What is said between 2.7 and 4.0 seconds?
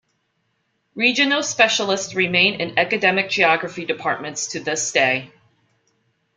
academic geography